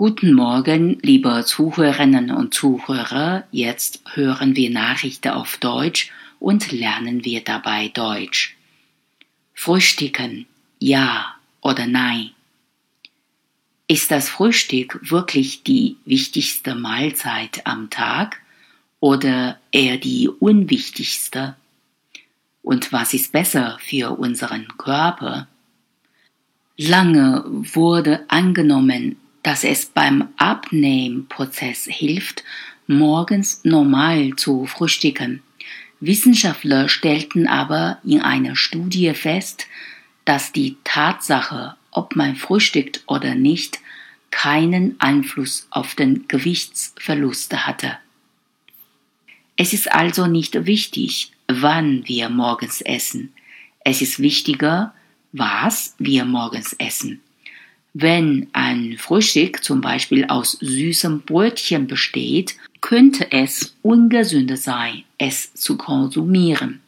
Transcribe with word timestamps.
Guten 0.00 0.32
Morgen, 0.32 0.96
liebe 1.02 1.44
Zuhörerinnen 1.44 2.30
und 2.30 2.54
Zuhörer. 2.54 3.42
Jetzt 3.50 4.00
hören 4.14 4.54
wir 4.54 4.70
Nachrichten 4.70 5.30
auf 5.30 5.56
Deutsch 5.56 6.12
und 6.38 6.70
lernen 6.70 7.24
wir 7.24 7.42
dabei 7.42 7.88
Deutsch. 7.88 8.56
Frühstücken, 9.54 10.46
ja 10.78 11.34
oder 11.62 11.88
nein? 11.88 12.30
Ist 13.88 14.12
das 14.12 14.28
Frühstück 14.28 15.00
wirklich 15.02 15.64
die 15.64 15.96
wichtigste 16.04 16.76
Mahlzeit 16.76 17.66
am 17.66 17.90
Tag 17.90 18.40
oder 19.00 19.58
eher 19.72 19.96
die 19.96 20.28
unwichtigste? 20.28 21.56
Und 22.62 22.92
was 22.92 23.14
ist 23.14 23.32
besser 23.32 23.78
für 23.80 24.16
unseren 24.16 24.68
Körper? 24.78 25.48
Lange 26.76 27.42
wurde 27.48 28.24
angenommen, 28.28 29.16
dass 29.42 29.64
es 29.64 29.86
beim 29.86 30.28
Abnehmprozess 30.36 31.84
hilft, 31.84 32.44
morgens 32.86 33.60
normal 33.64 34.34
zu 34.36 34.66
frühstücken. 34.66 35.42
Wissenschaftler 36.00 36.88
stellten 36.88 37.46
aber 37.46 37.98
in 38.04 38.20
einer 38.20 38.56
Studie 38.56 39.12
fest, 39.14 39.66
dass 40.24 40.52
die 40.52 40.76
Tatsache, 40.84 41.76
ob 41.90 42.14
man 42.16 42.36
frühstückt 42.36 43.02
oder 43.06 43.34
nicht, 43.34 43.80
keinen 44.30 45.00
Einfluss 45.00 45.66
auf 45.70 45.94
den 45.94 46.28
Gewichtsverlust 46.28 47.54
hatte. 47.66 47.98
Es 49.56 49.72
ist 49.72 49.90
also 49.90 50.26
nicht 50.26 50.66
wichtig, 50.66 51.32
wann 51.48 52.06
wir 52.06 52.28
morgens 52.28 52.80
essen. 52.82 53.32
Es 53.84 54.02
ist 54.02 54.20
wichtiger, 54.20 54.94
was 55.32 55.94
wir 55.98 56.24
morgens 56.24 56.74
essen. 56.78 57.20
Wenn 57.94 58.48
ein 58.52 58.96
Frühstück 58.98 59.64
zum 59.64 59.80
Beispiel 59.80 60.26
aus 60.26 60.52
süßem 60.60 61.22
Brötchen 61.22 61.86
besteht, 61.86 62.56
könnte 62.80 63.32
es 63.32 63.74
ungesünder 63.82 64.56
sein, 64.56 65.04
es 65.16 65.54
zu 65.54 65.76
konsumieren, 65.76 66.80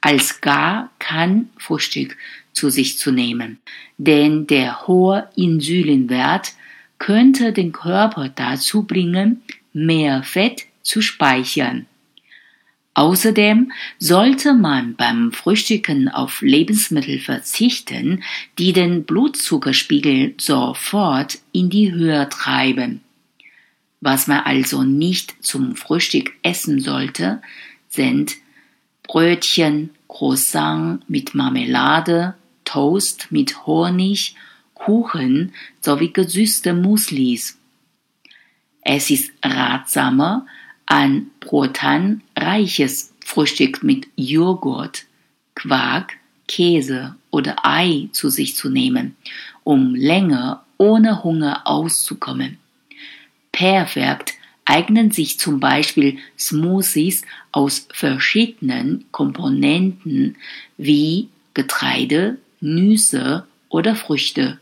als 0.00 0.40
gar 0.40 0.90
kein 0.98 1.50
Frühstück 1.58 2.16
zu 2.52 2.70
sich 2.70 2.98
zu 2.98 3.12
nehmen. 3.12 3.58
Denn 3.96 4.46
der 4.46 4.86
hohe 4.86 5.28
Insulinwert 5.36 6.52
könnte 6.98 7.52
den 7.52 7.72
Körper 7.72 8.28
dazu 8.28 8.84
bringen, 8.84 9.42
mehr 9.72 10.22
Fett 10.22 10.66
zu 10.82 11.00
speichern. 11.00 11.86
Außerdem 12.94 13.72
sollte 13.98 14.52
man 14.52 14.96
beim 14.96 15.32
Frühstücken 15.32 16.08
auf 16.10 16.42
Lebensmittel 16.42 17.18
verzichten, 17.20 18.22
die 18.58 18.74
den 18.74 19.04
Blutzuckerspiegel 19.04 20.34
sofort 20.38 21.38
in 21.52 21.70
die 21.70 21.92
Höhe 21.92 22.28
treiben. 22.28 23.00
Was 24.02 24.26
man 24.26 24.40
also 24.40 24.82
nicht 24.82 25.34
zum 25.42 25.74
Frühstück 25.74 26.32
essen 26.42 26.80
sollte, 26.80 27.40
sind 27.88 28.34
Brötchen, 29.04 29.90
Croissant 30.08 31.08
mit 31.08 31.34
Marmelade, 31.34 32.34
Toast 32.64 33.28
mit 33.30 33.66
Honig, 33.66 34.34
Kuchen 34.74 35.52
sowie 35.80 36.12
gesüßte 36.12 36.74
Muslis. 36.74 37.58
Es 38.82 39.10
ist 39.10 39.32
ratsamer, 39.42 40.46
ein 40.92 41.30
proteinreiches 41.40 43.14
Frühstück 43.24 43.82
mit 43.82 44.08
Joghurt, 44.14 45.06
Quark, 45.54 46.18
Käse 46.46 47.14
oder 47.30 47.56
Ei 47.62 48.10
zu 48.12 48.28
sich 48.28 48.56
zu 48.56 48.68
nehmen, 48.68 49.16
um 49.64 49.94
länger 49.94 50.66
ohne 50.76 51.24
Hunger 51.24 51.62
auszukommen. 51.66 52.58
Perfekt 53.52 54.34
eignen 54.66 55.12
sich 55.12 55.38
zum 55.38 55.60
Beispiel 55.60 56.18
Smoothies 56.38 57.22
aus 57.52 57.88
verschiedenen 57.90 59.06
Komponenten 59.12 60.36
wie 60.76 61.30
Getreide, 61.54 62.36
Nüsse 62.60 63.46
oder 63.70 63.96
Früchte. 63.96 64.60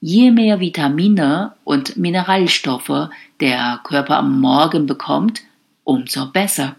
Je 0.00 0.30
mehr 0.30 0.60
Vitamine 0.60 1.54
und 1.64 1.96
Mineralstoffe 1.96 3.08
der 3.40 3.80
Körper 3.82 4.18
am 4.18 4.40
Morgen 4.40 4.86
bekommt, 4.86 5.42
umso 5.82 6.30
besser. 6.30 6.76